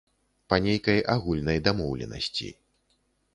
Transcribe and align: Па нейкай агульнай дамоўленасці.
Па 0.53 0.57
нейкай 0.67 1.01
агульнай 1.15 1.61
дамоўленасці. 1.67 2.49